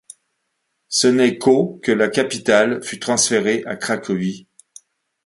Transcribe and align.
Ce 0.87 1.05
n’est 1.05 1.37
qu’au 1.37 1.79
que 1.83 1.91
la 1.91 2.07
capitale 2.09 2.81
fut 2.81 2.97
transférée 2.99 3.61
à 3.67 3.75
Cracovie. 3.75 4.47